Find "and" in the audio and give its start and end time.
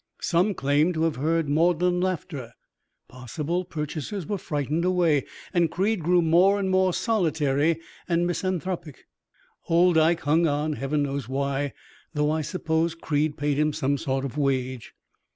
5.53-5.69, 6.59-6.71, 8.09-8.25